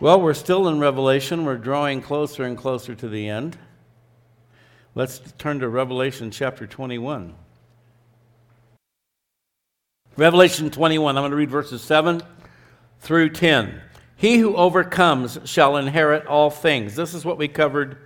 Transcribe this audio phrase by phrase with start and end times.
[0.00, 1.44] Well, we're still in Revelation.
[1.44, 3.58] We're drawing closer and closer to the end.
[4.94, 7.34] Let's turn to Revelation chapter 21.
[10.16, 12.22] Revelation 21, I'm going to read verses 7
[13.00, 13.80] through 10.
[14.14, 16.94] He who overcomes shall inherit all things.
[16.94, 17.98] This is what we covered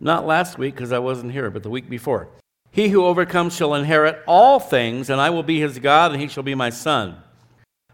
[0.00, 2.28] not last week because I wasn't here, but the week before.
[2.70, 6.28] He who overcomes shall inherit all things, and I will be his God, and he
[6.28, 7.16] shall be my son.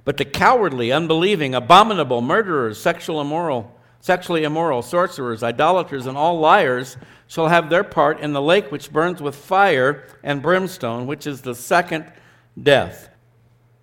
[0.09, 6.97] But the cowardly, unbelieving, abominable, murderers, sexual immoral, sexually immoral, sorcerers, idolaters, and all liars
[7.27, 11.43] shall have their part in the lake which burns with fire and brimstone, which is
[11.43, 12.11] the second
[12.59, 13.11] death.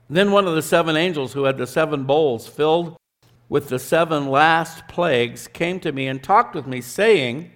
[0.10, 2.98] Then one of the seven angels who had the seven bowls filled
[3.48, 7.52] with the seven last plagues came to me and talked with me, saying,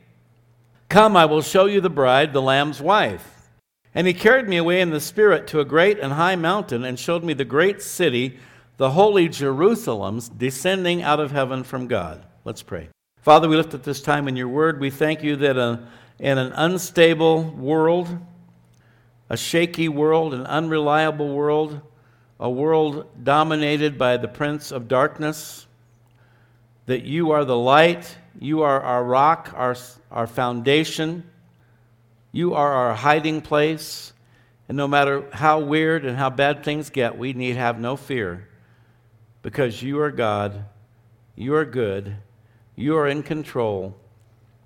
[0.89, 3.49] Come, I will show you the bride, the Lamb's wife.
[3.95, 6.99] And he carried me away in the Spirit to a great and high mountain and
[6.99, 8.37] showed me the great city,
[8.79, 12.25] the holy Jerusalem, descending out of heaven from God.
[12.45, 12.87] Let's pray.
[13.21, 14.79] Father, we lift at this time in your word.
[14.79, 15.79] We thank you that uh,
[16.17, 18.07] in an unstable world,
[19.29, 21.81] a shaky world, an unreliable world,
[22.39, 25.67] a world dominated by the prince of darkness,
[26.85, 29.75] that you are the light, you are our rock, our,
[30.09, 31.29] our foundation,
[32.31, 34.13] you are our hiding place.
[34.69, 38.45] And no matter how weird and how bad things get, we need have no fear
[39.49, 40.63] because you are God,
[41.35, 42.15] you are good,
[42.75, 43.95] you are in control,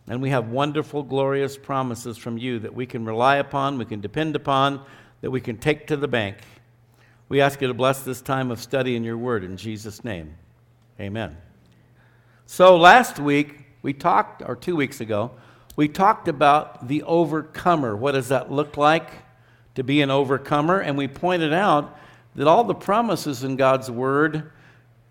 [0.09, 4.01] and we have wonderful, glorious promises from you that we can rely upon, we can
[4.01, 4.83] depend upon,
[5.21, 6.35] that we can take to the bank.
[7.29, 10.35] We ask you to bless this time of study in your word in Jesus' name.
[10.99, 11.37] Amen.
[12.45, 15.31] So last week, we talked, or two weeks ago,
[15.77, 17.95] we talked about the overcomer.
[17.95, 19.11] What does that look like
[19.75, 20.81] to be an overcomer?
[20.81, 21.97] And we pointed out
[22.35, 24.51] that all the promises in God's word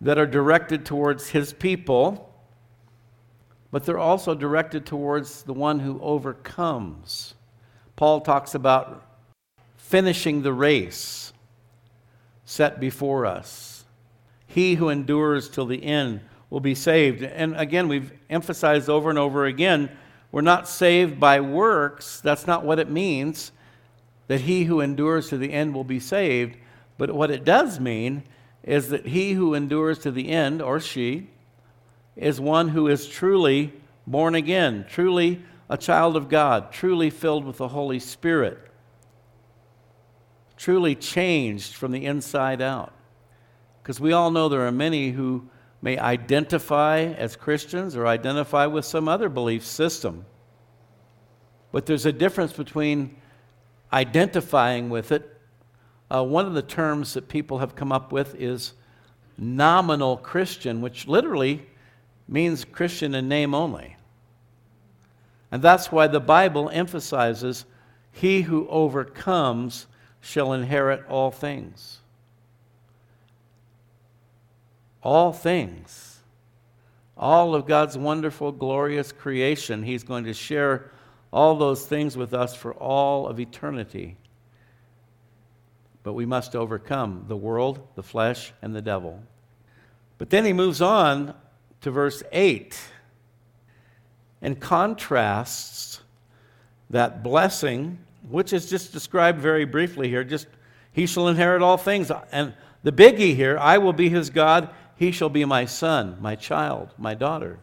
[0.02, 2.28] that are directed towards his people,
[3.70, 7.34] but they're also directed towards the one who overcomes.
[7.94, 9.06] Paul talks about
[9.76, 11.32] finishing the race
[12.44, 13.84] set before us.
[14.46, 16.20] He who endures till the end
[16.50, 17.22] will be saved.
[17.22, 19.88] And again, we've emphasized over and over again
[20.32, 22.20] we're not saved by works.
[22.20, 23.52] That's not what it means,
[24.28, 26.56] that he who endures to the end will be saved.
[26.96, 28.24] But what it does mean
[28.62, 31.28] is that he who endures to the end, or she,
[32.16, 33.72] is one who is truly
[34.06, 38.58] born again, truly a child of God, truly filled with the Holy Spirit,
[40.56, 42.92] truly changed from the inside out.
[43.82, 45.48] Because we all know there are many who
[45.80, 50.24] may identify as Christians or identify with some other belief system.
[51.72, 53.16] But there's a difference between
[53.92, 55.31] identifying with it.
[56.12, 58.74] Uh, one of the terms that people have come up with is
[59.38, 61.66] nominal Christian, which literally
[62.28, 63.96] means Christian in name only.
[65.50, 67.64] And that's why the Bible emphasizes
[68.10, 69.86] he who overcomes
[70.20, 71.98] shall inherit all things
[75.02, 76.20] all things,
[77.16, 79.82] all of God's wonderful, glorious creation.
[79.82, 80.92] He's going to share
[81.32, 84.16] all those things with us for all of eternity.
[86.02, 89.22] But we must overcome the world, the flesh, and the devil.
[90.18, 91.34] But then he moves on
[91.80, 92.78] to verse 8
[94.40, 96.00] and contrasts
[96.90, 97.98] that blessing,
[98.28, 100.46] which is just described very briefly here, just
[100.92, 102.10] he shall inherit all things.
[102.32, 106.34] And the biggie here, I will be his God, he shall be my son, my
[106.34, 107.58] child, my daughter.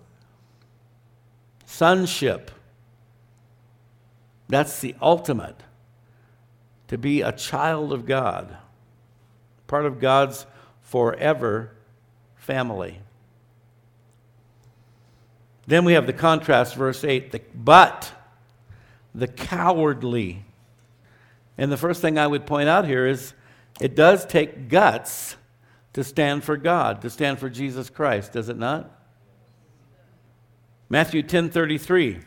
[1.65, 2.51] Sonship.
[4.47, 5.61] That's the ultimate.
[6.89, 8.57] To be a child of God,
[9.67, 10.45] part of God's
[10.81, 11.71] forever
[12.35, 12.99] family.
[15.67, 18.11] Then we have the contrast, verse 8, the, but
[19.13, 20.43] the cowardly.
[21.59, 23.33] And the first thing I would point out here is
[23.79, 25.35] it does take guts
[25.93, 28.91] to stand for God, to stand for Jesus Christ, does it not?
[30.89, 32.23] Matthew 10:33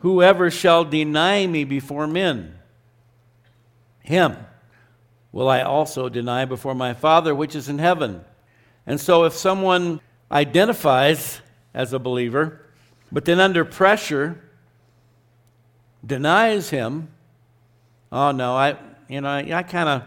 [0.00, 2.59] Whoever shall deny me before men
[4.02, 4.36] him
[5.32, 8.24] will I also deny before my Father which is in heaven.
[8.86, 10.00] And so if someone
[10.30, 11.40] identifies
[11.74, 12.66] as a believer
[13.12, 14.40] but then under pressure
[16.04, 17.08] denies him,
[18.12, 18.76] oh no, I
[19.10, 20.02] you know, I, kind of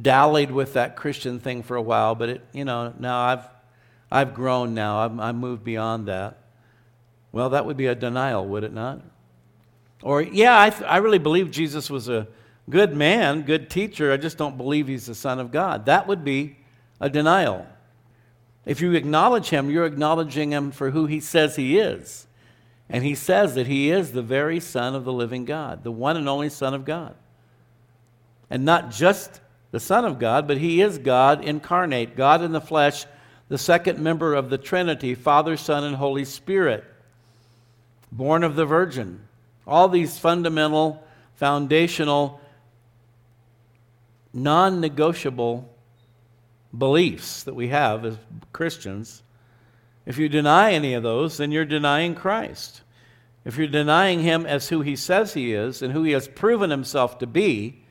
[0.00, 3.48] dallied with that Christian thing for a while, but it, you know, now I've,
[4.10, 4.98] I've grown now.
[4.98, 6.36] I've, I've moved beyond that.
[7.30, 9.00] Well, that would be a denial, would it not?
[10.02, 12.26] Or, yeah, I, th- I really believe Jesus was a
[12.68, 14.12] good man, good teacher.
[14.12, 15.86] I just don't believe he's the Son of God.
[15.86, 16.56] That would be
[17.00, 17.66] a denial.
[18.66, 22.26] If you acknowledge him, you're acknowledging him for who he says he is.
[22.88, 26.16] And he says that he is the very Son of the living God, the one
[26.16, 27.14] and only Son of God.
[28.50, 29.40] And not just
[29.70, 33.06] the Son of God, but he is God incarnate, God in the flesh,
[33.48, 36.84] the second member of the Trinity, Father, Son, and Holy Spirit,
[38.12, 39.20] born of the Virgin.
[39.66, 41.02] All these fundamental,
[41.34, 42.40] foundational,
[44.32, 45.68] non negotiable
[46.76, 48.16] beliefs that we have as
[48.52, 49.22] Christians,
[50.06, 52.82] if you deny any of those, then you're denying Christ.
[53.44, 56.70] If you're denying him as who he says he is and who he has proven
[56.70, 57.82] himself to be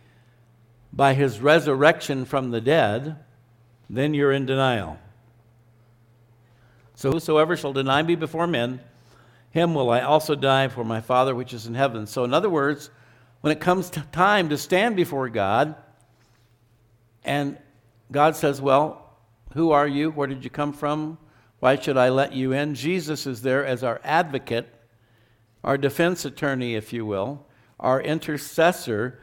[0.94, 3.18] by his resurrection from the dead,
[3.90, 5.00] then you're in denial.
[6.96, 8.82] So whosoever shall deny me before men,
[9.52, 12.06] him will I also die for my Father which is in heaven.
[12.06, 12.90] So, in other words,
[13.42, 15.76] when it comes time to stand before God,
[17.24, 17.58] and
[18.12, 19.10] God says, Well,
[19.54, 20.12] who are you?
[20.12, 21.18] Where did you come from?
[21.60, 22.76] Why should I let you in?
[22.76, 24.74] Jesus is there as our advocate,
[25.64, 27.46] our defense attorney, if you will,
[27.80, 29.20] our intercessor,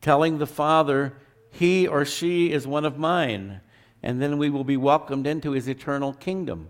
[0.00, 1.14] telling the Father,
[1.50, 3.60] He or she is one of mine.
[4.02, 6.68] And then we will be welcomed into His eternal kingdom.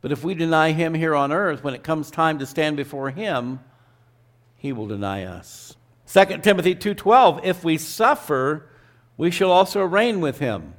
[0.00, 3.10] But if we deny Him here on earth, when it comes time to stand before
[3.10, 3.60] Him,
[4.56, 5.76] He will deny us.
[6.06, 8.70] 2 Timothy 2:12 If we suffer
[9.16, 10.74] we shall also reign with him.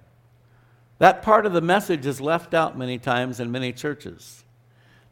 [0.99, 4.43] That part of the message is left out many times in many churches.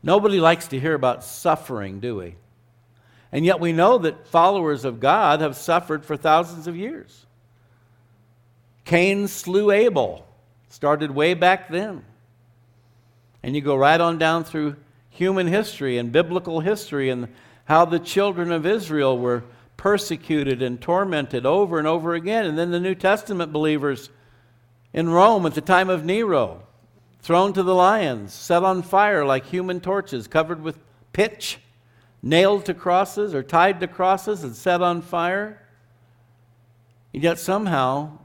[0.01, 2.36] Nobody likes to hear about suffering, do we?
[3.31, 7.25] And yet we know that followers of God have suffered for thousands of years.
[8.86, 10.25] Cain slew Abel,
[10.69, 12.04] started way back then.
[13.42, 14.75] And you go right on down through
[15.10, 17.27] human history and biblical history and
[17.66, 19.44] how the children of Israel were
[19.77, 22.45] persecuted and tormented over and over again.
[22.45, 24.10] And then the New Testament believers
[24.94, 26.63] in Rome at the time of Nero,
[27.19, 30.80] thrown to the lions, set on fire like human torches, covered with
[31.12, 31.60] pitch,
[32.22, 35.62] nailed to crosses or tied to crosses and set on fire.
[37.13, 38.19] And yet somehow,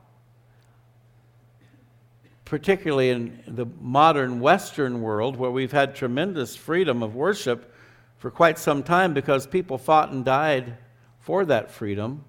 [2.44, 7.74] particularly in the modern Western world where we've had tremendous freedom of worship
[8.18, 10.76] for quite some time because people fought and died
[11.20, 12.24] for that freedom,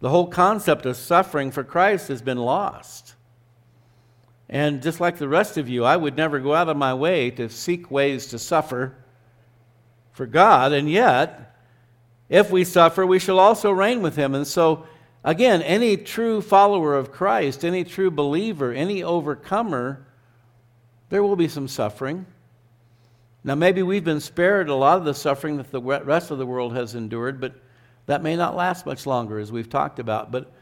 [0.00, 3.14] the whole concept of suffering for Christ has been lost.
[4.48, 7.30] And just like the rest of you, I would never go out of my way
[7.30, 8.96] to seek ways to suffer
[10.10, 11.56] for God, and yet,
[12.28, 14.34] if we suffer, we shall also reign with Him.
[14.34, 14.86] And so,
[15.24, 20.04] again, any true follower of Christ, any true believer, any overcomer,
[21.08, 22.26] there will be some suffering.
[23.44, 26.46] Now, maybe we've been spared a lot of the suffering that the rest of the
[26.46, 27.54] world has endured, but
[28.06, 30.52] that may not last much longer, as we've talked about, but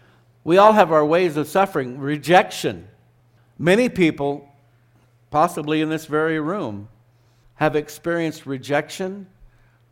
[0.45, 1.99] we all have our ways of suffering.
[1.99, 2.89] Rejection.
[3.59, 4.49] Many people,
[5.31, 6.89] possibly in this very room,
[7.55, 9.27] have experienced rejection,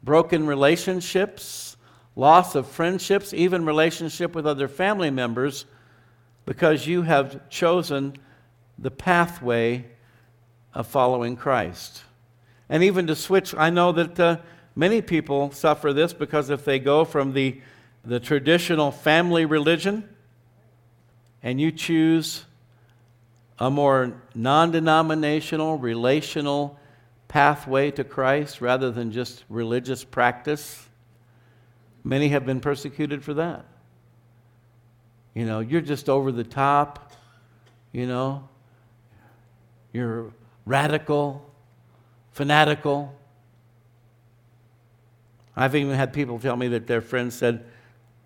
[0.03, 1.77] broken relationships,
[2.17, 5.67] loss of friendships, even relationship with other family members,
[6.47, 8.15] because you have chosen
[8.79, 9.85] the pathway
[10.73, 12.03] of following Christ.
[12.69, 14.21] And even to switch, I know that.
[14.21, 14.37] Uh,
[14.79, 17.61] Many people suffer this because if they go from the,
[18.05, 20.09] the traditional family religion
[21.43, 22.45] and you choose
[23.59, 26.79] a more non denominational, relational
[27.27, 30.87] pathway to Christ rather than just religious practice,
[32.05, 33.65] many have been persecuted for that.
[35.35, 37.15] You know, you're just over the top,
[37.91, 38.49] you know,
[39.93, 40.33] you're
[40.65, 41.53] radical,
[42.31, 43.13] fanatical.
[45.59, 47.65] I've even had people tell me that their friends said,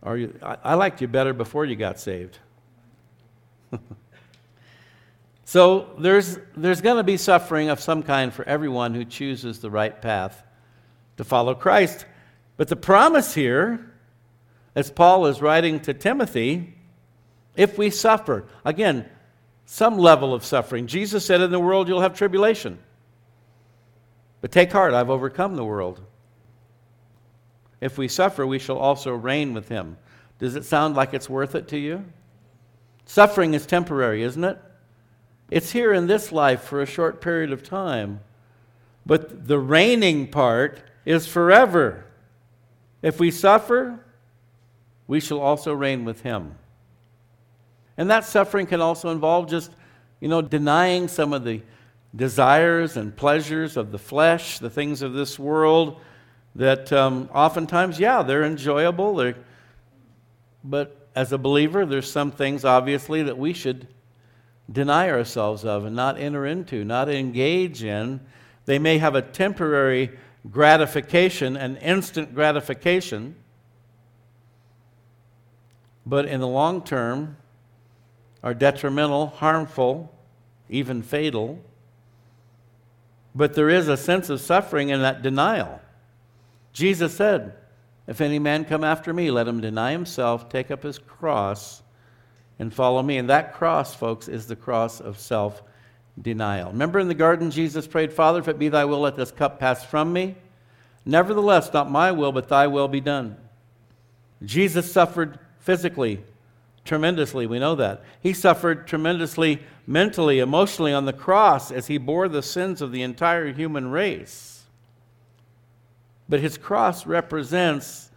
[0.02, 2.38] Are you, I, I liked you better before you got saved.
[5.46, 9.70] so there's, there's going to be suffering of some kind for everyone who chooses the
[9.70, 10.42] right path
[11.16, 12.04] to follow Christ.
[12.58, 13.90] But the promise here,
[14.74, 16.74] as Paul is writing to Timothy,
[17.56, 19.06] if we suffer, again,
[19.64, 20.86] some level of suffering.
[20.86, 22.78] Jesus said, In the world you'll have tribulation.
[24.42, 26.02] But take heart, I've overcome the world.
[27.82, 29.98] If we suffer, we shall also reign with him.
[30.38, 32.04] Does it sound like it's worth it to you?
[33.06, 34.56] Suffering is temporary, isn't it?
[35.50, 38.20] It's here in this life for a short period of time.
[39.04, 42.06] But the reigning part is forever.
[43.02, 43.98] If we suffer,
[45.08, 46.54] we shall also reign with him.
[47.96, 49.72] And that suffering can also involve just,
[50.20, 51.62] you know, denying some of the
[52.14, 56.00] desires and pleasures of the flesh, the things of this world,
[56.54, 59.36] that um, oftentimes, yeah, they're enjoyable, they're,
[60.62, 63.88] but as a believer, there's some things obviously that we should
[64.70, 68.20] deny ourselves of and not enter into, not engage in.
[68.64, 70.10] They may have a temporary
[70.50, 73.36] gratification, an instant gratification,
[76.06, 77.36] but in the long term
[78.42, 80.12] are detrimental, harmful,
[80.68, 81.58] even fatal.
[83.34, 85.80] But there is a sense of suffering in that denial.
[86.72, 87.54] Jesus said,
[88.06, 91.82] If any man come after me, let him deny himself, take up his cross,
[92.58, 93.18] and follow me.
[93.18, 95.62] And that cross, folks, is the cross of self
[96.20, 96.70] denial.
[96.70, 99.58] Remember in the garden, Jesus prayed, Father, if it be thy will, let this cup
[99.58, 100.36] pass from me.
[101.04, 103.36] Nevertheless, not my will, but thy will be done.
[104.44, 106.22] Jesus suffered physically,
[106.84, 107.46] tremendously.
[107.46, 108.02] We know that.
[108.20, 113.02] He suffered tremendously mentally, emotionally on the cross as he bore the sins of the
[113.02, 114.51] entire human race.
[116.28, 118.10] But his cross represents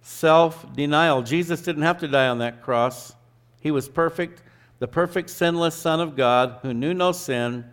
[0.00, 1.22] self denial.
[1.22, 3.14] Jesus didn't have to die on that cross.
[3.60, 4.42] He was perfect,
[4.78, 7.64] the perfect sinless Son of God who knew no sin,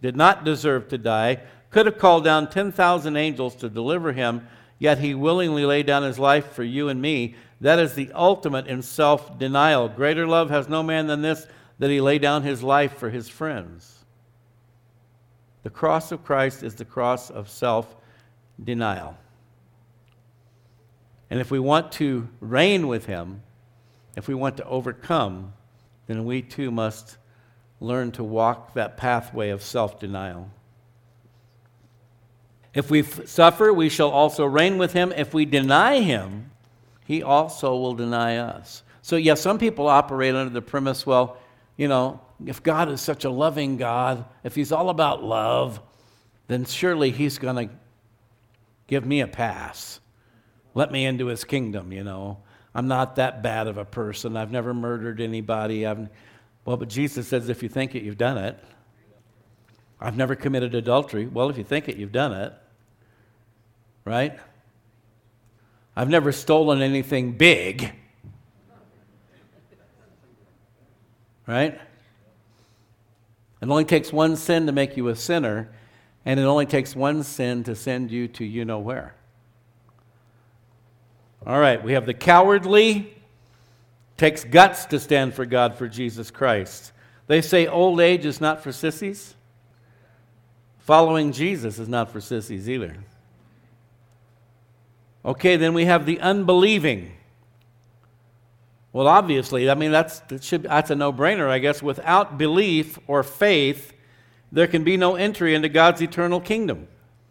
[0.00, 4.46] did not deserve to die, could have called down 10,000 angels to deliver him,
[4.78, 8.66] yet he willingly laid down his life for you and me that is the ultimate
[8.66, 9.88] in self denial.
[9.88, 11.46] Greater love has no man than this,
[11.78, 14.04] that he lay down his life for his friends.
[15.62, 17.96] The cross of Christ is the cross of self
[18.62, 19.16] denial.
[21.30, 23.42] And if we want to reign with him,
[24.16, 25.52] if we want to overcome,
[26.06, 27.16] then we too must
[27.80, 30.50] learn to walk that pathway of self denial.
[32.72, 35.12] If we f- suffer, we shall also reign with him.
[35.12, 36.50] If we deny him,
[37.04, 38.82] he also will deny us.
[39.02, 41.36] So, yes, yeah, some people operate under the premise well,
[41.76, 45.80] you know, if God is such a loving God, if He's all about love,
[46.46, 47.74] then surely He's going to
[48.86, 50.00] give me a pass.
[50.74, 52.38] Let me into His kingdom, you know.
[52.74, 54.36] I'm not that bad of a person.
[54.36, 55.86] I've never murdered anybody.
[55.86, 56.08] I've,
[56.64, 58.58] well, but Jesus says, if you think it, you've done it.
[60.00, 61.26] I've never committed adultery.
[61.26, 62.52] Well, if you think it, you've done it.
[64.04, 64.38] Right?
[65.96, 67.92] I've never stolen anything big.
[71.46, 71.80] Right?
[73.60, 75.70] It only takes one sin to make you a sinner,
[76.26, 79.14] and it only takes one sin to send you to you know where.
[81.46, 83.10] All right, we have the cowardly.
[84.16, 86.92] Takes guts to stand for God for Jesus Christ.
[87.26, 89.34] They say old age is not for sissies.
[90.78, 92.96] Following Jesus is not for sissies either.
[95.24, 97.12] Okay, then we have the unbelieving.
[98.92, 101.82] Well, obviously, I mean, that's, that should, that's a no brainer, I guess.
[101.82, 103.92] Without belief or faith,
[104.52, 106.86] there can be no entry into God's eternal kingdom.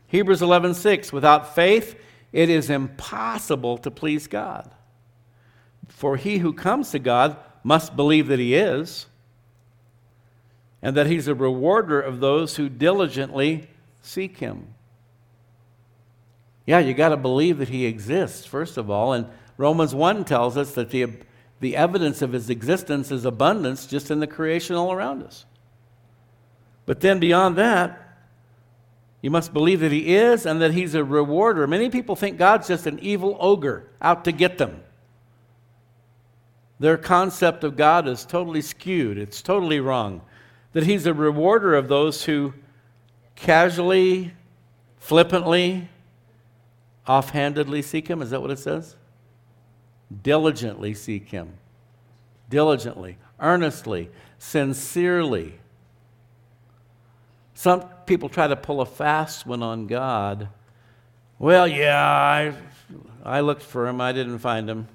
[0.08, 1.96] Hebrews 11 6, without faith,
[2.34, 4.70] it is impossible to please God.
[5.88, 9.06] For he who comes to God must believe that he is,
[10.82, 13.70] and that he's a rewarder of those who diligently
[14.02, 14.74] seek him.
[16.66, 19.14] Yeah, you got to believe that he exists, first of all.
[19.14, 21.08] And Romans 1 tells us that the,
[21.60, 25.46] the evidence of his existence is abundance just in the creation all around us.
[26.86, 28.03] But then beyond that,
[29.24, 31.66] you must believe that he is and that he's a rewarder.
[31.66, 34.84] Many people think God's just an evil ogre out to get them.
[36.78, 40.22] Their concept of God is totally skewed, it's totally wrong.
[40.74, 42.54] That he's a rewarder of those who
[43.36, 44.34] casually,
[44.98, 45.88] flippantly,
[47.08, 48.22] offhandedly seek him?
[48.22, 48.98] Is that what it says?
[50.22, 51.54] Diligently seek him.
[52.50, 55.60] Diligently, earnestly, sincerely.
[57.54, 60.50] Some people try to pull a fast one on God.
[61.40, 62.54] Well, yeah, I,
[63.24, 64.88] I looked for him, I didn't find him.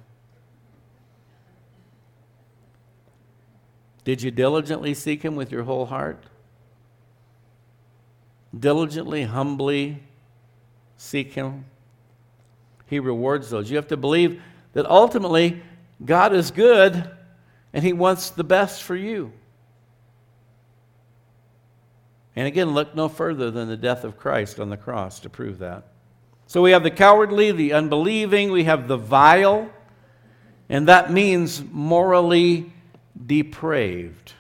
[4.04, 6.24] Did you diligently seek him with your whole heart?
[8.58, 10.02] Diligently, humbly
[10.96, 11.66] seek him?
[12.86, 13.70] He rewards those.
[13.70, 14.40] You have to believe
[14.72, 15.62] that ultimately
[16.04, 17.10] God is good
[17.72, 19.32] and He wants the best for you.
[22.38, 25.58] And again, look no further than the death of Christ on the cross to prove
[25.58, 25.88] that.
[26.46, 29.68] So we have the cowardly, the unbelieving, we have the vile,
[30.68, 32.72] and that means morally
[33.26, 34.34] depraved.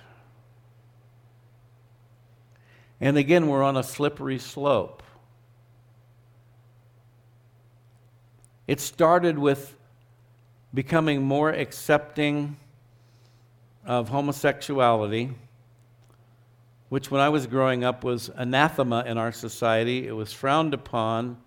[3.00, 5.02] And again, we're on a slippery slope.
[8.68, 9.74] It started with
[10.72, 12.58] becoming more accepting
[13.84, 15.34] of homosexuality,
[16.88, 20.06] which when I was growing up was anathema in our society.
[20.06, 21.38] It was frowned upon.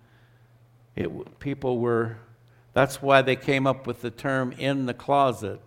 [0.94, 2.18] It, people were,
[2.72, 5.60] that's why they came up with the term in the closet.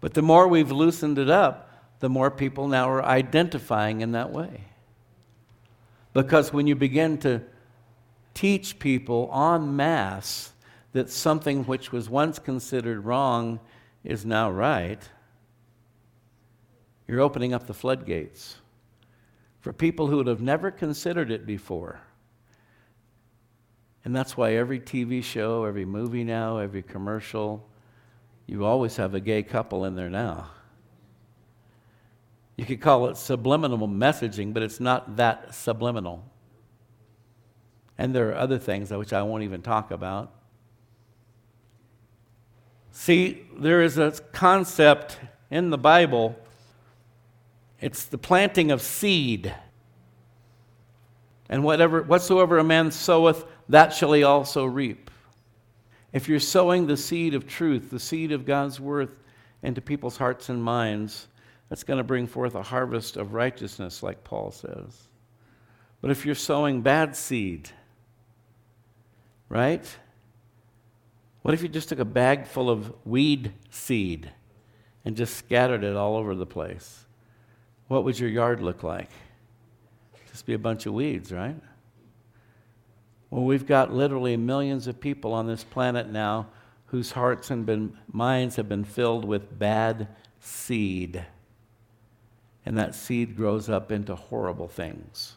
[0.00, 1.68] But the more we've loosened it up,
[2.00, 4.64] the more people now are identifying in that way.
[6.12, 7.42] Because when you begin to
[8.34, 10.52] teach people en masse
[10.92, 13.60] that something which was once considered wrong
[14.04, 15.08] is now right,
[17.12, 18.56] you're opening up the floodgates
[19.60, 22.00] for people who would have never considered it before.
[24.02, 27.68] And that's why every TV show, every movie now, every commercial,
[28.46, 30.48] you always have a gay couple in there now.
[32.56, 36.24] You could call it subliminal messaging, but it's not that subliminal.
[37.98, 40.32] And there are other things which I won't even talk about.
[42.90, 45.18] See, there is a concept
[45.50, 46.38] in the Bible,
[47.82, 49.54] it's the planting of seed.
[51.50, 55.10] And whatever, whatsoever a man soweth, that shall he also reap.
[56.12, 59.10] If you're sowing the seed of truth, the seed of God's worth
[59.62, 61.26] into people's hearts and minds,
[61.68, 65.08] that's going to bring forth a harvest of righteousness, like Paul says.
[66.00, 67.70] But if you're sowing bad seed,
[69.48, 69.84] right?
[71.42, 74.30] What if you just took a bag full of weed seed
[75.04, 77.06] and just scattered it all over the place?
[77.92, 79.10] What would your yard look like?
[80.30, 81.56] Just be a bunch of weeds, right?
[83.28, 86.46] Well, we've got literally millions of people on this planet now
[86.86, 90.08] whose hearts and minds have been filled with bad
[90.40, 91.26] seed.
[92.64, 95.36] And that seed grows up into horrible things.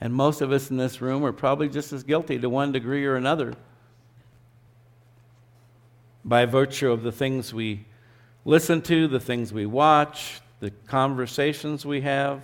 [0.00, 3.04] And most of us in this room are probably just as guilty to one degree
[3.04, 3.54] or another
[6.24, 7.84] by virtue of the things we
[8.48, 12.42] listen to, the things we watch, the conversations we have.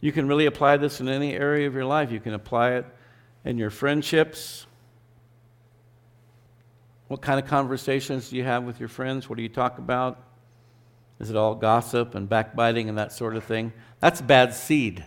[0.00, 2.12] You can really apply this in any area of your life.
[2.12, 2.86] You can apply it
[3.46, 4.66] in your friendships.
[7.08, 9.26] What kind of conversations do you have with your friends?
[9.26, 10.22] What do you talk about?
[11.18, 13.72] Is it all gossip and backbiting and that sort of thing?
[14.00, 15.02] That's bad seed.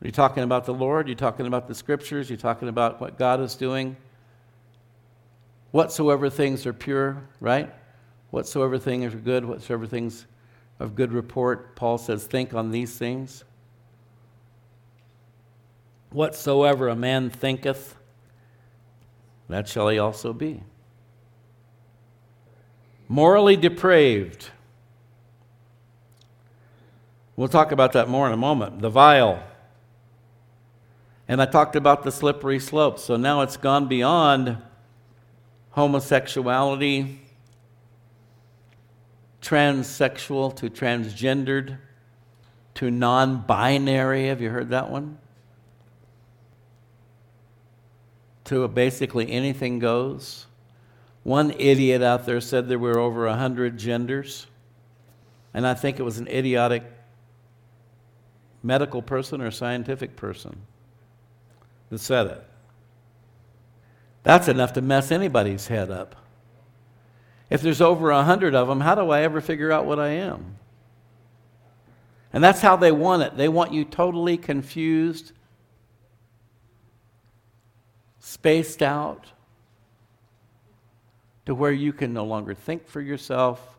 [0.00, 1.06] Are you talking about the Lord?
[1.06, 2.30] Are you talking about the scriptures?
[2.30, 3.98] Are you talking about what God is doing?
[5.76, 7.70] Whatsoever things are pure, right?
[8.30, 10.24] Whatsoever things are good, whatsoever things
[10.80, 11.76] of good report.
[11.76, 13.44] Paul says, Think on these things.
[16.08, 17.94] Whatsoever a man thinketh,
[19.50, 20.62] that shall he also be.
[23.06, 24.48] Morally depraved.
[27.36, 28.80] We'll talk about that more in a moment.
[28.80, 29.42] The vile.
[31.28, 32.98] And I talked about the slippery slope.
[32.98, 34.56] So now it's gone beyond
[35.76, 37.20] homosexuality
[39.42, 41.78] transsexual to transgendered
[42.74, 44.26] to non binary.
[44.28, 45.18] Have you heard that one?
[48.44, 50.46] To basically anything goes.
[51.22, 54.46] One idiot out there said there were over 100 genders,
[55.52, 56.84] and I think it was an idiotic
[58.62, 60.62] medical person or scientific person
[61.90, 62.44] that said it.
[64.26, 66.16] That's enough to mess anybody's head up.
[67.48, 70.08] If there's over a hundred of them, how do I ever figure out what I
[70.08, 70.56] am?
[72.32, 73.36] And that's how they want it.
[73.36, 75.30] They want you totally confused,
[78.18, 79.26] spaced out,
[81.44, 83.78] to where you can no longer think for yourself,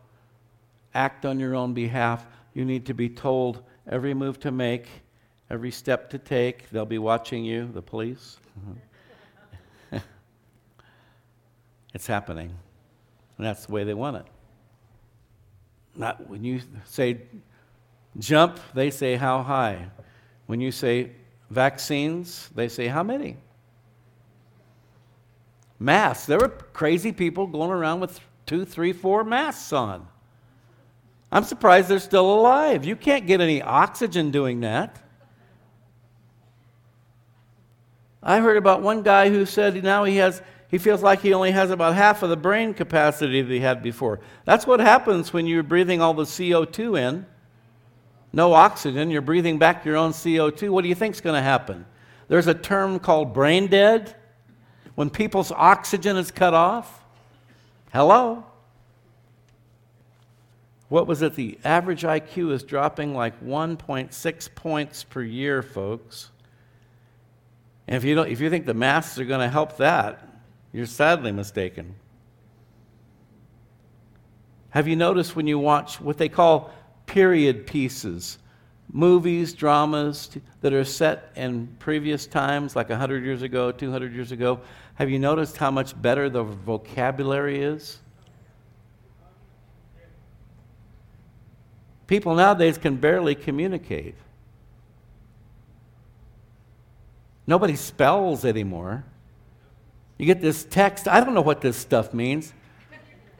[0.94, 2.26] act on your own behalf.
[2.54, 4.88] You need to be told every move to make,
[5.50, 6.70] every step to take.
[6.70, 8.38] They'll be watching you, the police.
[8.58, 8.78] Mm-hmm.
[11.98, 12.54] It's happening.
[13.36, 14.26] And that's the way they want it.
[15.96, 17.22] Not when you say
[18.20, 19.90] jump, they say how high.
[20.46, 21.10] When you say
[21.50, 23.36] vaccines, they say how many.
[25.80, 26.26] Masks.
[26.26, 30.06] There were crazy people going around with two, three, four masks on.
[31.32, 32.84] I'm surprised they're still alive.
[32.84, 35.02] You can't get any oxygen doing that.
[38.22, 41.50] I heard about one guy who said now he has he feels like he only
[41.50, 44.20] has about half of the brain capacity that he had before.
[44.44, 47.26] That's what happens when you're breathing all the CO2 in.
[48.32, 50.68] No oxygen, you're breathing back your own CO2.
[50.68, 51.86] What do you think is going to happen?
[52.28, 54.14] There's a term called brain dead
[54.94, 57.02] when people's oxygen is cut off.
[57.90, 58.44] Hello?
[60.90, 61.34] What was it?
[61.34, 66.30] The average IQ is dropping like 1.6 points per year, folks.
[67.86, 70.28] And if you, don't, if you think the masks are going to help that,
[70.72, 71.94] you're sadly mistaken.
[74.70, 76.70] Have you noticed when you watch what they call
[77.06, 78.38] period pieces?
[78.90, 84.60] Movies, dramas that are set in previous times, like 100 years ago, 200 years ago.
[84.94, 87.98] Have you noticed how much better the vocabulary is?
[92.06, 94.14] People nowadays can barely communicate.
[97.46, 99.04] Nobody spells anymore.
[100.18, 102.52] You get this text, I don't know what this stuff means.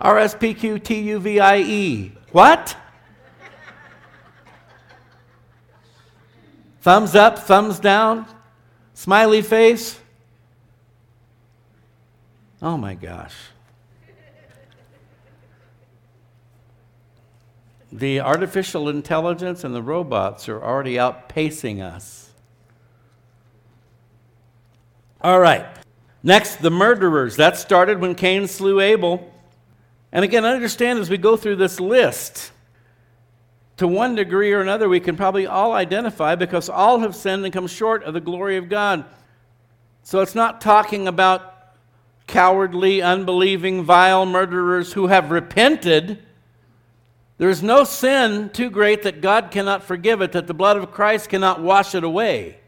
[0.00, 2.12] R S P Q T U V I E.
[2.30, 2.76] What?
[6.80, 8.24] thumbs up, thumbs down,
[8.94, 10.00] smiley face.
[12.62, 13.34] Oh my gosh.
[17.92, 22.30] The artificial intelligence and the robots are already outpacing us.
[25.20, 25.66] All right.
[26.22, 27.37] Next, the murderers.
[27.37, 29.33] That started when Cain slew Abel.
[30.11, 32.52] And again, understand as we go through this list,
[33.78, 37.54] to one degree or another, we can probably all identify because all have sinned and
[37.54, 39.04] come short of the glory of God.
[40.02, 41.54] So it's not talking about
[42.26, 46.18] cowardly, unbelieving, vile murderers who have repented.
[47.38, 50.90] There is no sin too great that God cannot forgive it, that the blood of
[50.90, 52.59] Christ cannot wash it away.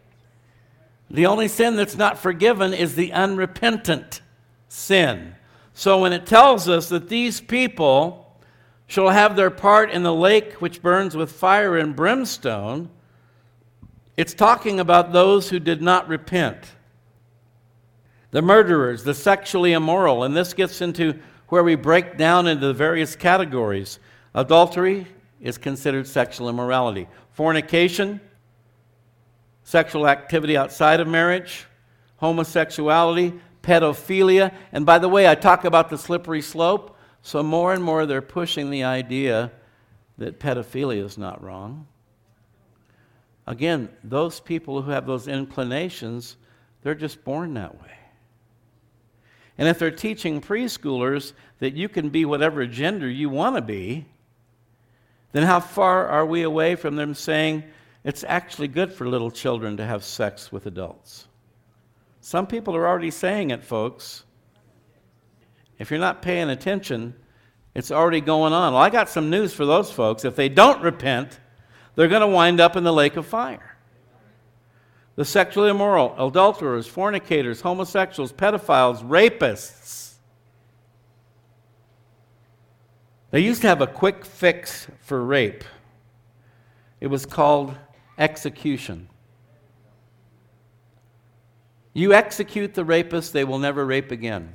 [1.11, 4.21] The only sin that's not forgiven is the unrepentant
[4.69, 5.35] sin.
[5.75, 8.37] So when it tells us that these people
[8.87, 12.91] shall have their part in the lake which burns with fire and brimstone,
[14.17, 16.73] it's talking about those who did not repent.
[18.31, 21.19] The murderers, the sexually immoral, and this gets into
[21.49, 23.99] where we break down into the various categories.
[24.35, 25.07] Adultery
[25.41, 27.09] is considered sexual immorality.
[27.33, 28.21] Fornication,
[29.71, 31.65] sexual activity outside of marriage,
[32.17, 34.53] homosexuality, pedophilia.
[34.73, 38.21] And by the way, I talk about the slippery slope, so more and more they're
[38.21, 39.53] pushing the idea
[40.19, 41.87] that pedophilia is not wrong.
[43.47, 46.37] Again, those people who have those inclinations,
[46.83, 47.95] they're just born that way.
[49.57, 54.07] And if they're teaching preschoolers that you can be whatever gender you want to be,
[55.31, 57.63] then how far are we away from them saying,
[58.05, 61.29] it's actually good for little children to have sex with adults.
[62.21, 64.25] Some people are already saying it, folks.
[65.79, 67.15] If you're not paying attention,
[67.75, 68.73] it's already going on.
[68.73, 70.25] Well, I got some news for those folks.
[70.25, 71.41] If they don't repent,
[71.95, 73.77] they're going to wind up in the lake of fire.
[75.17, 80.15] The sexually immoral, adulterers, fornicators, homosexuals, pedophiles, rapists.
[83.31, 85.65] They used to have a quick fix for rape.
[87.01, 87.75] It was called
[88.21, 89.09] execution.
[91.93, 94.55] You execute the rapist, they will never rape again.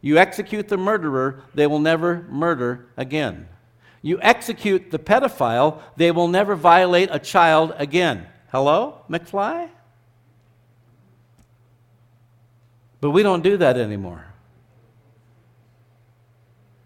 [0.00, 3.48] You execute the murderer, they will never murder again.
[4.02, 8.26] You execute the pedophile, they will never violate a child again.
[8.52, 9.70] Hello, McFly?
[13.00, 14.26] But we don't do that anymore.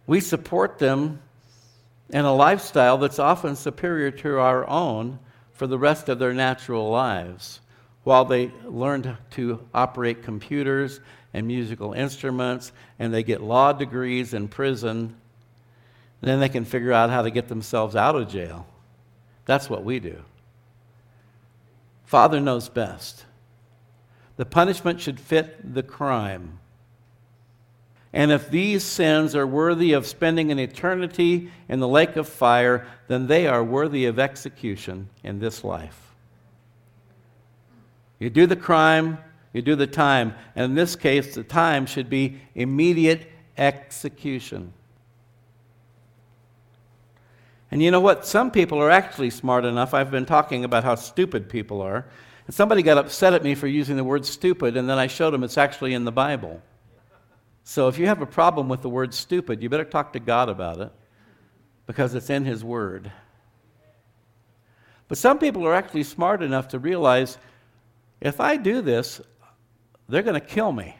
[0.07, 1.21] We support them
[2.09, 5.19] in a lifestyle that's often superior to our own
[5.59, 7.59] for the rest of their natural lives
[8.05, 11.01] while they learn to operate computers
[11.35, 15.17] and musical instruments and they get law degrees in prison.
[16.21, 18.69] Then they can figure out how to get themselves out of jail.
[19.47, 20.23] That's what we do.
[22.05, 23.25] Father knows best.
[24.37, 26.61] The punishment should fit the crime.
[28.13, 32.87] And if these sins are worthy of spending an eternity in the lake of fire,
[33.07, 36.15] then they are worthy of execution in this life.
[38.19, 39.19] You do the crime,
[39.53, 40.35] you do the time.
[40.57, 44.73] And in this case, the time should be immediate execution.
[47.71, 48.27] And you know what?
[48.27, 49.93] Some people are actually smart enough.
[49.93, 52.07] I've been talking about how stupid people are.
[52.47, 55.33] And somebody got upset at me for using the word stupid, and then I showed
[55.33, 56.63] them it's actually in the Bible.
[57.69, 60.49] So if you have a problem with the word stupid, you better talk to God
[60.49, 60.91] about it
[61.87, 63.13] because it's in His Word.
[65.07, 67.37] But some people are actually smart enough to realize
[68.23, 69.21] if I do this,
[70.09, 70.97] they're going to kill me.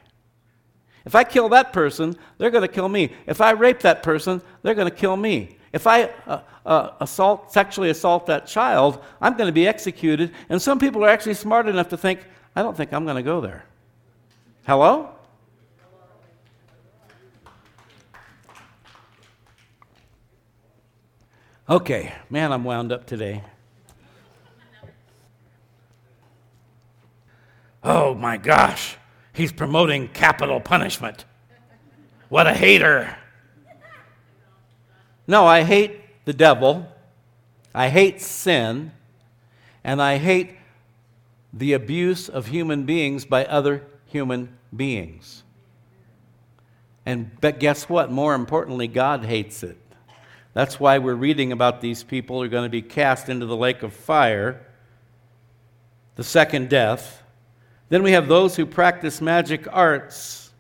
[1.07, 3.15] If I kill that person, they're going to kill me.
[3.27, 5.57] If I rape that person, they're going to kill me.
[5.73, 10.35] If I uh, uh, assault, sexually assault that child, I'm going to be executed.
[10.51, 13.23] And some people are actually smart enough to think, I don't think I'm going to
[13.23, 13.65] go there.
[14.67, 15.15] Hello?
[21.71, 23.43] Okay, man, I'm wound up today.
[27.85, 28.97] Oh my gosh,
[29.35, 31.27] he's promoting capital punishment.
[32.31, 33.15] What a hater.
[35.27, 36.87] No, I hate the devil,
[37.75, 38.93] I hate sin,
[39.85, 40.57] and I hate
[41.53, 45.43] the abuse of human beings by other human beings.
[47.05, 48.11] And but guess what?
[48.11, 49.77] More importantly, God hates it.
[50.55, 53.57] That's why we're reading about these people who are going to be cast into the
[53.57, 54.67] lake of fire,
[56.17, 57.23] the second death.
[57.89, 60.51] Then we have those who practice magic arts.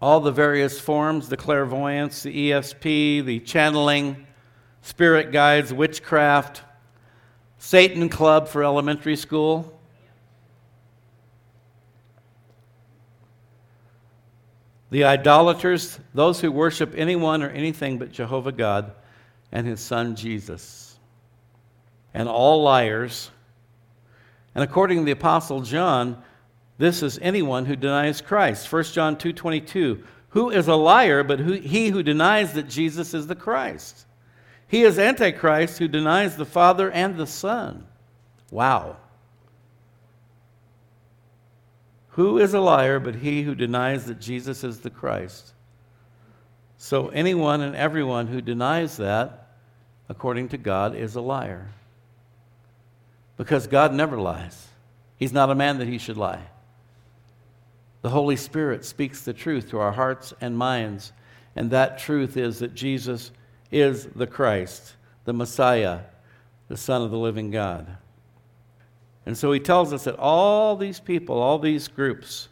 [0.00, 4.26] All the various forms the clairvoyance, the ESP, the channeling,
[4.82, 6.62] spirit guides, witchcraft,
[7.58, 9.77] Satan Club for elementary school.
[14.90, 18.92] The idolaters, those who worship anyone or anything but Jehovah God
[19.52, 20.98] and his son Jesus.
[22.14, 23.30] And all liars.
[24.54, 26.22] And according to the apostle John,
[26.78, 28.72] this is anyone who denies Christ.
[28.72, 30.02] 1 John 2:22.
[30.30, 34.06] Who is a liar but who, he who denies that Jesus is the Christ?
[34.68, 37.86] He is antichrist who denies the Father and the Son.
[38.50, 38.96] Wow.
[42.18, 45.52] Who is a liar but he who denies that Jesus is the Christ?
[46.76, 49.52] So, anyone and everyone who denies that,
[50.08, 51.68] according to God, is a liar.
[53.36, 54.66] Because God never lies.
[55.16, 56.42] He's not a man that he should lie.
[58.02, 61.12] The Holy Spirit speaks the truth to our hearts and minds,
[61.54, 63.30] and that truth is that Jesus
[63.70, 66.00] is the Christ, the Messiah,
[66.66, 67.86] the Son of the living God.
[69.28, 72.48] And so he tells us that all these people, all these groups,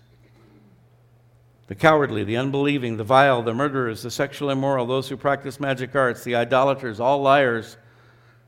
[1.69, 5.97] the cowardly, the unbelieving, the vile, the murderers, the sexually immoral, those who practice magic
[5.97, 7.79] arts, the idolaters, all liars,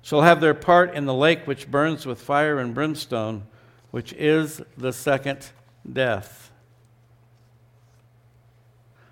[0.03, 3.45] shall have their part in the lake which burns with fire and brimstone,
[3.93, 5.49] which is the second
[5.91, 6.53] death.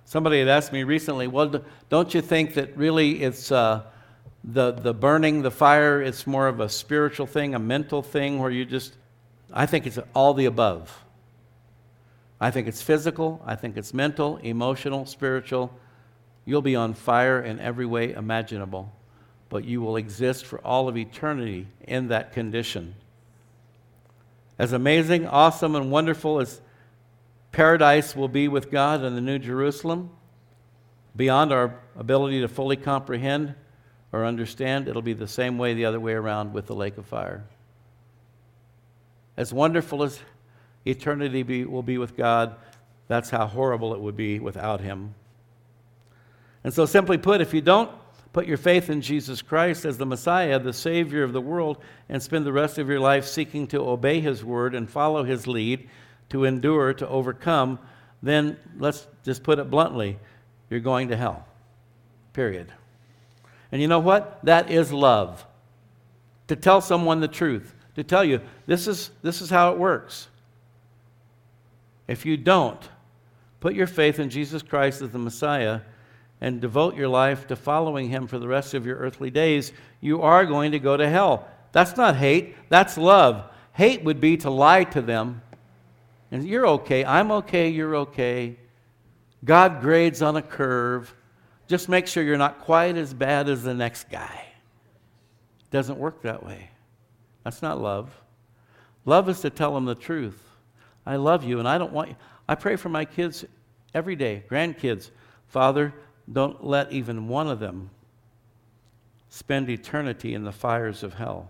[0.05, 3.85] Somebody had asked me recently, well, don't you think that really it's uh,
[4.45, 8.51] the, the burning, the fire, it's more of a spiritual thing, a mental thing where
[8.51, 8.93] you just
[9.53, 11.05] I think it's all the above.
[12.41, 15.73] I think it's physical, I think it's mental, emotional, spiritual.
[16.45, 18.93] You'll be on fire in every way imaginable,
[19.49, 22.95] but you will exist for all of eternity in that condition.
[24.59, 26.61] As amazing, awesome, and wonderful as
[27.53, 30.11] paradise will be with God in the New Jerusalem,
[31.15, 33.55] beyond our ability to fully comprehend
[34.13, 37.07] or understand, it'll be the same way the other way around with the lake of
[37.07, 37.45] fire.
[39.37, 40.21] As wonderful as
[40.85, 42.57] eternity be, will be with God,
[43.09, 45.15] that's how horrible it would be without Him.
[46.65, 47.91] And so, simply put, if you don't
[48.33, 52.23] put your faith in Jesus Christ as the Messiah, the Savior of the world, and
[52.23, 55.89] spend the rest of your life seeking to obey His word and follow His lead,
[56.31, 57.79] to endure, to overcome,
[58.23, 60.19] then let's just put it bluntly
[60.71, 61.47] you're going to hell.
[62.33, 62.73] Period.
[63.71, 64.45] And you know what?
[64.45, 65.47] That is love.
[66.49, 70.29] To tell someone the truth to tell you this is, this is how it works.
[72.07, 72.81] If you don't,
[73.59, 75.81] put your faith in Jesus Christ as the Messiah
[76.41, 80.21] and devote your life to following him for the rest of your earthly days, you
[80.23, 81.49] are going to go to hell.
[81.73, 83.51] That's not hate, that's love.
[83.73, 85.43] Hate would be to lie to them.
[86.31, 88.57] And you're okay, I'm okay, you're okay.
[89.45, 91.15] God grades on a curve.
[91.67, 94.45] Just make sure you're not quite as bad as the next guy.
[95.71, 96.71] Doesn't work that way.
[97.47, 98.11] That's not love.
[99.05, 100.43] Love is to tell them the truth.
[101.07, 102.17] I love you, and I don't want you.
[102.49, 103.45] I pray for my kids
[103.95, 105.13] every day, grandkids.
[105.47, 105.95] Father,
[106.33, 107.91] don't let even one of them
[109.29, 111.49] spend eternity in the fires of hell.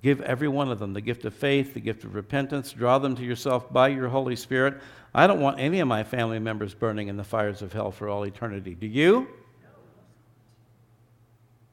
[0.00, 2.72] Give every one of them the gift of faith, the gift of repentance.
[2.72, 4.80] Draw them to yourself by your Holy Spirit.
[5.14, 8.08] I don't want any of my family members burning in the fires of hell for
[8.08, 8.74] all eternity.
[8.74, 9.28] Do you?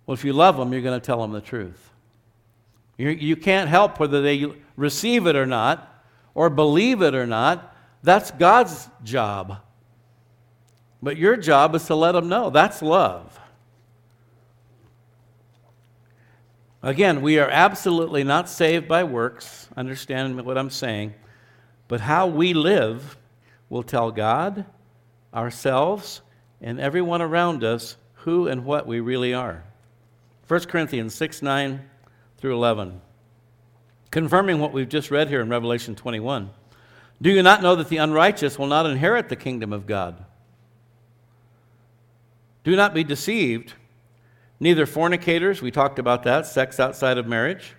[0.05, 1.91] Well, if you love them, you're going to tell them the truth.
[2.97, 6.03] You, you can't help whether they receive it or not,
[6.35, 7.75] or believe it or not.
[8.03, 9.57] That's God's job.
[11.01, 12.49] But your job is to let them know.
[12.49, 13.39] That's love.
[16.81, 19.69] Again, we are absolutely not saved by works.
[19.77, 21.13] Understand what I'm saying.
[21.87, 23.17] But how we live
[23.69, 24.65] will tell God,
[25.33, 26.21] ourselves,
[26.61, 29.63] and everyone around us who and what we really are.
[30.47, 31.89] 1 Corinthians 6 9
[32.43, 32.99] through 11.
[34.11, 36.49] Confirming what we've just read here in Revelation 21.
[37.21, 40.25] Do you not know that the unrighteous will not inherit the kingdom of God?
[42.65, 43.75] Do not be deceived.
[44.59, 47.75] Neither fornicators, we talked about that, sex outside of marriage.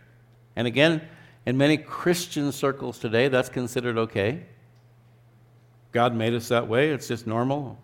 [0.57, 1.03] And again,
[1.44, 4.46] in many Christian circles today, that's considered okay.
[5.92, 7.79] God made us that way, it's just normal.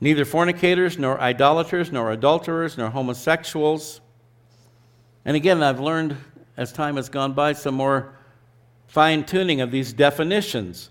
[0.00, 4.00] Neither fornicators, nor idolaters, nor adulterers, nor homosexuals
[5.28, 6.16] and again, I've learned
[6.56, 8.14] as time has gone by some more
[8.86, 10.88] fine tuning of these definitions.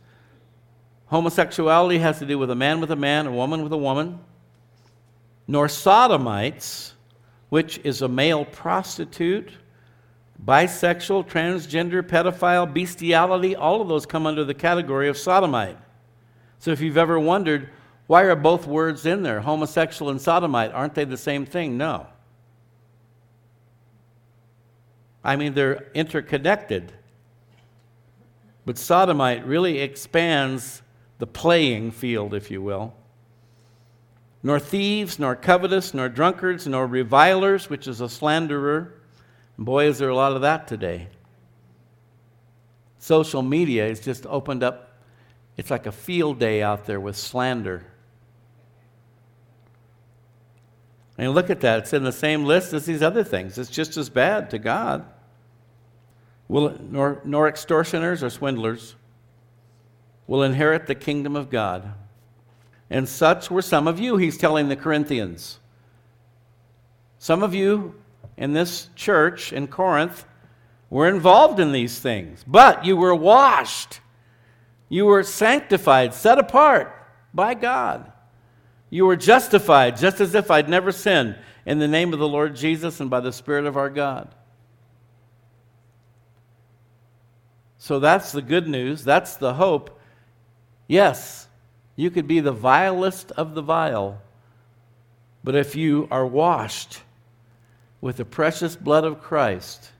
[1.07, 4.19] Homosexuality has to do with a man with a man, a woman with a woman.
[5.47, 6.93] Nor sodomites,
[7.49, 9.53] which is a male prostitute,
[10.45, 15.79] bisexual, transgender, pedophile, bestiality, all of those come under the category of sodomite.
[16.59, 17.71] So if you've ever wondered,
[18.05, 20.73] why are both words in there, homosexual and sodomite?
[20.73, 21.75] Aren't they the same thing?
[21.75, 22.05] No.
[25.27, 26.93] I mean, they're interconnected.
[28.65, 30.81] But sodomite really expands
[31.19, 32.93] the playing field, if you will.
[34.41, 38.93] Nor thieves, nor covetous, nor drunkards, nor revilers, which is a slanderer.
[39.57, 41.09] And boy, is there a lot of that today.
[42.97, 45.01] Social media has just opened up,
[45.57, 47.85] it's like a field day out there with slander.
[51.17, 53.57] And look at that, it's in the same list as these other things.
[53.57, 55.05] It's just as bad to God.
[56.47, 58.95] Will, nor, nor extortioners or swindlers
[60.27, 61.93] will inherit the kingdom of God.
[62.89, 65.59] And such were some of you, he's telling the Corinthians.
[67.19, 67.95] Some of you
[68.37, 70.25] in this church in Corinth
[70.89, 73.99] were involved in these things, but you were washed.
[74.89, 76.93] You were sanctified, set apart
[77.33, 78.11] by God.
[78.89, 82.55] You were justified, just as if I'd never sinned, in the name of the Lord
[82.55, 84.33] Jesus and by the Spirit of our God.
[87.87, 89.05] So that's the good news.
[89.05, 89.97] That's the hope.
[90.89, 91.47] Yes,
[91.95, 94.21] you could be the vilest of the vile,
[95.41, 96.99] but if you are washed
[98.01, 99.91] with the precious blood of Christ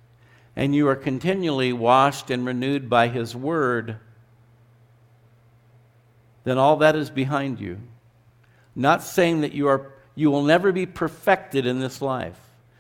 [0.54, 3.96] and you are continually washed and renewed by His Word,
[6.44, 7.78] then all that is behind you.
[8.76, 12.38] Not saying that you, are, you will never be perfected in this life.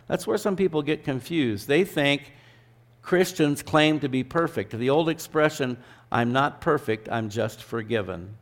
[0.09, 1.69] That's where some people get confused.
[1.69, 2.33] They think
[3.07, 4.77] Christians claim to be perfect.
[4.77, 5.77] The old expression,
[6.11, 8.35] I'm not perfect, I'm just forgiven.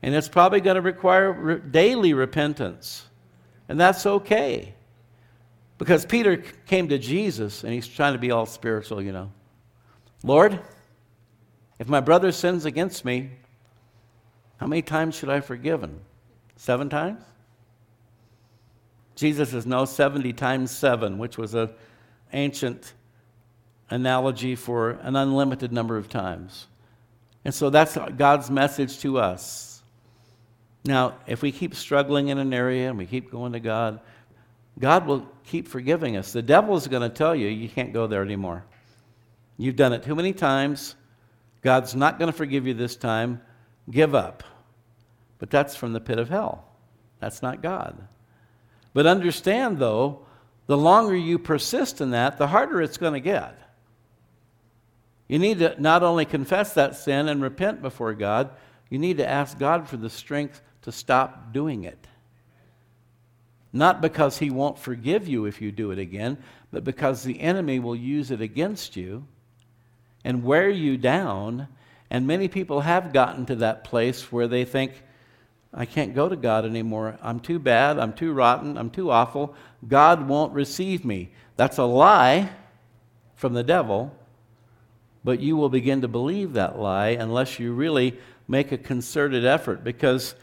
[0.00, 3.04] And it's probably going to require re- daily repentance.
[3.68, 4.72] And that's okay.
[5.76, 9.30] Because Peter came to Jesus and he's trying to be all spiritual, you know.
[10.24, 10.58] Lord,
[11.78, 13.28] if my brother sins against me,
[14.56, 16.00] how many times should I forgive him?
[16.56, 17.20] Seven times?
[19.16, 21.68] Jesus is no 70 times seven, which was an
[22.32, 22.94] ancient
[23.90, 26.66] analogy for an unlimited number of times.
[27.44, 29.82] And so that's God's message to us.
[30.84, 34.00] Now, if we keep struggling in an area and we keep going to God,
[34.78, 36.32] God will keep forgiving us.
[36.32, 38.64] The devil is going to tell you you can't go there anymore.
[39.58, 40.94] You've done it too many times.
[41.60, 43.42] God's not going to forgive you this time.
[43.90, 44.42] Give up.
[45.38, 46.64] But that's from the pit of hell.
[47.18, 48.08] That's not God.
[48.94, 50.26] But understand, though,
[50.70, 53.58] the longer you persist in that, the harder it's going to get.
[55.26, 58.50] You need to not only confess that sin and repent before God,
[58.88, 62.06] you need to ask God for the strength to stop doing it.
[63.72, 66.38] Not because he won't forgive you if you do it again,
[66.70, 69.26] but because the enemy will use it against you
[70.22, 71.66] and wear you down.
[72.10, 75.02] And many people have gotten to that place where they think,
[75.72, 77.18] I can't go to God anymore.
[77.22, 77.98] I'm too bad.
[77.98, 78.76] I'm too rotten.
[78.76, 79.54] I'm too awful.
[79.86, 81.30] God won't receive me.
[81.56, 82.50] That's a lie
[83.36, 84.14] from the devil,
[85.22, 89.84] but you will begin to believe that lie unless you really make a concerted effort
[89.84, 90.34] because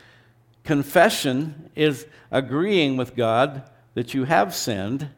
[0.68, 3.64] Confession is agreeing with God
[3.94, 5.10] that you have sinned.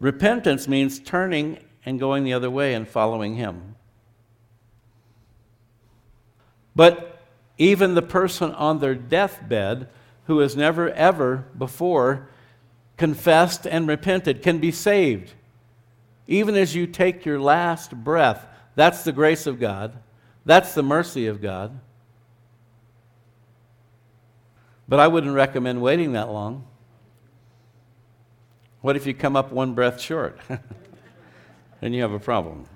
[0.00, 3.74] Repentance means turning and going the other way and following Him.
[6.74, 7.15] But
[7.58, 9.88] even the person on their deathbed
[10.26, 12.28] who has never ever before
[12.96, 15.32] confessed and repented can be saved.
[16.26, 19.96] Even as you take your last breath, that's the grace of God,
[20.44, 21.78] that's the mercy of God.
[24.88, 26.64] But I wouldn't recommend waiting that long.
[28.82, 30.38] What if you come up one breath short?
[31.80, 32.66] then you have a problem.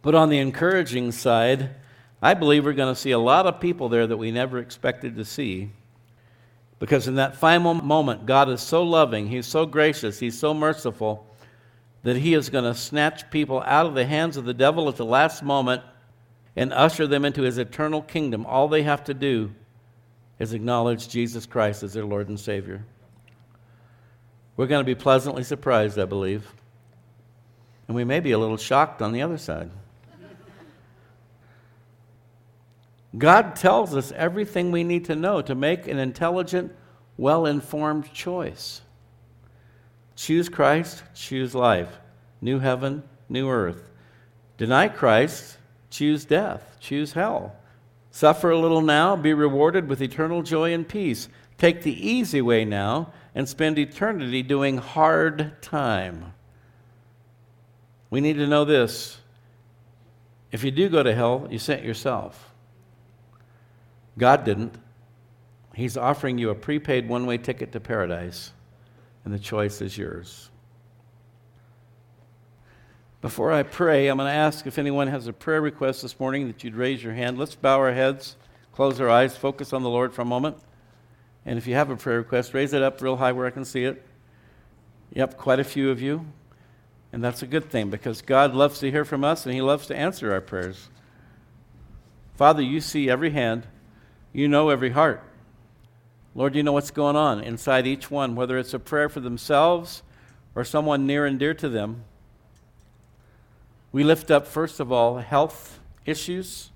[0.00, 1.74] But on the encouraging side,
[2.20, 5.16] I believe we're going to see a lot of people there that we never expected
[5.16, 5.70] to see.
[6.78, 11.26] Because in that final moment, God is so loving, He's so gracious, He's so merciful,
[12.02, 14.96] that He is going to snatch people out of the hands of the devil at
[14.96, 15.82] the last moment
[16.58, 18.44] and usher them into his eternal kingdom.
[18.44, 19.54] All they have to do
[20.40, 22.84] is acknowledge Jesus Christ as their Lord and Savior.
[24.56, 26.52] We're going to be pleasantly surprised, I believe.
[27.86, 29.70] And we may be a little shocked on the other side.
[33.16, 36.74] God tells us everything we need to know to make an intelligent,
[37.16, 38.82] well informed choice.
[40.14, 41.98] Choose Christ, choose life.
[42.40, 43.90] New heaven, new earth.
[44.58, 45.56] Deny Christ,
[45.90, 47.56] choose death, choose hell.
[48.10, 51.28] Suffer a little now, be rewarded with eternal joy and peace.
[51.56, 56.34] Take the easy way now and spend eternity doing hard time.
[58.10, 59.18] We need to know this.
[60.50, 62.47] If you do go to hell, you sent yourself.
[64.18, 64.74] God didn't.
[65.74, 68.52] He's offering you a prepaid one way ticket to paradise,
[69.24, 70.50] and the choice is yours.
[73.20, 76.46] Before I pray, I'm going to ask if anyone has a prayer request this morning
[76.48, 77.38] that you'd raise your hand.
[77.38, 78.36] Let's bow our heads,
[78.72, 80.56] close our eyes, focus on the Lord for a moment.
[81.44, 83.64] And if you have a prayer request, raise it up real high where I can
[83.64, 84.04] see it.
[85.14, 86.26] Yep, quite a few of you.
[87.12, 89.86] And that's a good thing because God loves to hear from us and He loves
[89.86, 90.88] to answer our prayers.
[92.36, 93.66] Father, you see every hand,
[94.32, 95.22] you know every heart.
[96.34, 100.02] Lord, you know what's going on inside each one, whether it's a prayer for themselves
[100.54, 102.04] or someone near and dear to them.
[103.90, 106.70] We lift up, first of all, health issues.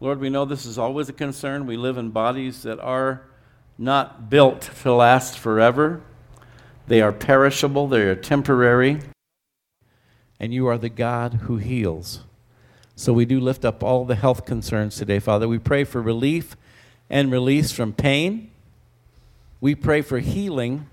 [0.00, 1.66] Lord, we know this is always a concern.
[1.66, 3.22] We live in bodies that are
[3.76, 6.00] not built to last forever,
[6.86, 9.00] they are perishable, they are temporary.
[10.40, 12.24] And you are the God who heals.
[12.96, 15.46] So we do lift up all the health concerns today, Father.
[15.46, 16.56] We pray for relief
[17.10, 18.50] and release from pain.
[19.60, 20.86] We pray for healing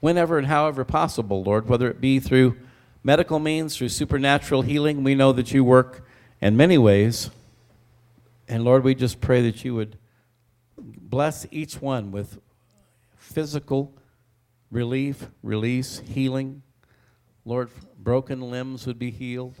[0.00, 2.56] whenever and however possible, Lord, whether it be through
[3.02, 5.04] medical means, through supernatural healing.
[5.04, 6.06] We know that you work
[6.40, 7.30] in many ways.
[8.46, 9.96] And Lord, we just pray that you would
[10.76, 12.38] bless each one with
[13.16, 13.94] physical
[14.70, 16.62] relief, release, healing.
[17.44, 19.54] Lord, broken limbs would be healed,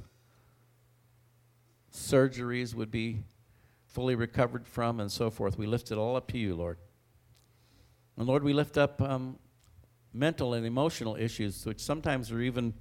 [1.92, 3.22] surgeries would be
[3.94, 5.56] fully recovered from, and so forth.
[5.56, 6.78] We lift it all up to you, Lord.
[8.16, 9.38] And Lord, we lift up um,
[10.12, 12.74] mental and emotional issues, which sometimes are even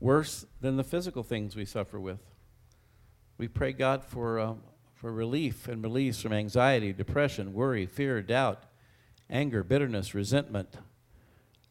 [0.00, 2.20] worse than the physical things we suffer with.
[3.36, 4.54] We pray, God, for, uh,
[4.94, 8.62] for relief and release from anxiety, depression, worry, fear, doubt,
[9.28, 10.78] anger, bitterness, resentment.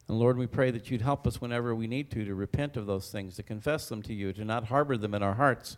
[0.08, 2.86] And Lord, we pray that you'd help us whenever we need to to repent of
[2.86, 5.78] those things, to confess them to you, to not harbor them in our hearts.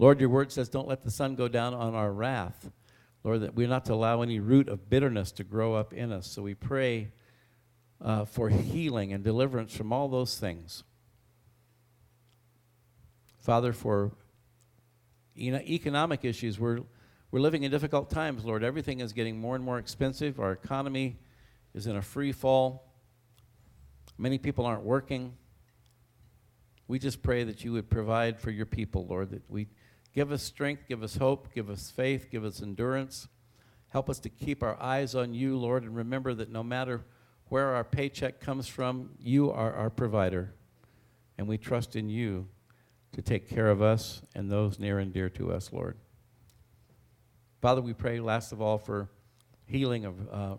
[0.00, 2.70] Lord, your word says, don't let the sun go down on our wrath.
[3.22, 6.26] Lord, that we're not to allow any root of bitterness to grow up in us.
[6.26, 7.12] So we pray
[8.02, 10.84] uh, for healing and deliverance from all those things.
[13.40, 14.12] Father, for
[15.34, 16.80] you know, economic issues, we're,
[17.30, 18.64] we're living in difficult times, Lord.
[18.64, 20.40] Everything is getting more and more expensive.
[20.40, 21.18] Our economy
[21.74, 22.90] is in a free fall.
[24.16, 25.34] Many people aren't working.
[26.88, 29.68] We just pray that you would provide for your people, Lord, that we
[30.14, 33.28] give us strength, give us hope, give us faith, give us endurance.
[33.88, 37.04] Help us to keep our eyes on you, Lord, and remember that no matter
[37.48, 40.54] where our paycheck comes from, you are our provider.
[41.36, 42.46] And we trust in you
[43.12, 45.96] to take care of us and those near and dear to us, Lord.
[47.60, 49.10] Father, we pray last of all for
[49.66, 50.56] healing of uh,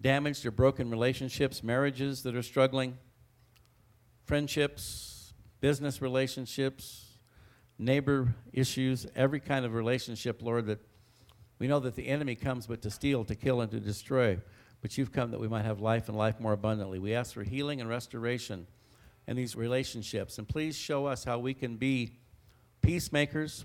[0.00, 2.98] damaged or broken relationships, marriages that are struggling,
[4.24, 7.05] friendships, business relationships,
[7.78, 10.80] neighbor issues, every kind of relationship, Lord, that
[11.58, 14.38] we know that the enemy comes but to steal, to kill, and to destroy.
[14.82, 16.98] But you've come that we might have life and life more abundantly.
[16.98, 18.66] We ask for healing and restoration
[19.26, 20.38] in these relationships.
[20.38, 22.18] And please show us how we can be
[22.82, 23.64] peacemakers,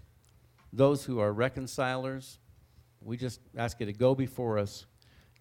[0.74, 2.40] those who are reconcilers.
[3.02, 4.86] We just ask you to go before us.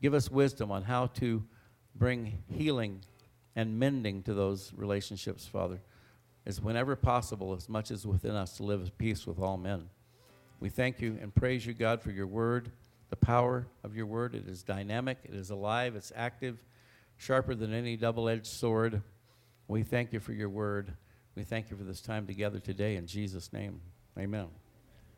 [0.02, 1.44] Give us wisdom on how to
[1.94, 3.00] bring healing
[3.56, 5.80] and mending to those relationships, Father,
[6.46, 9.88] as whenever possible, as much as within us, to live at peace with all men.
[10.58, 12.70] We thank you and praise you, God, for your word,
[13.08, 14.34] the power of your word.
[14.34, 16.58] It is dynamic, it is alive, it's active,
[17.16, 19.02] sharper than any double edged sword.
[19.68, 20.92] We thank you for your word.
[21.34, 22.96] We thank you for this time together today.
[22.96, 23.80] In Jesus' name,
[24.18, 24.48] amen.